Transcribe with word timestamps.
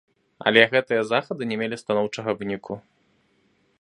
Але 0.51 0.61
гэтыя 0.71 1.01
захады 1.11 1.43
не 1.51 1.59
мелі 1.63 1.79
станоўчага 1.83 2.31
выніку. 2.41 2.73